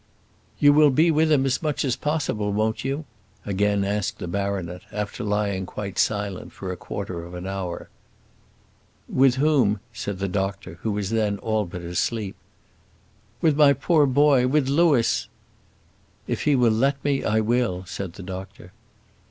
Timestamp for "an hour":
7.35-7.87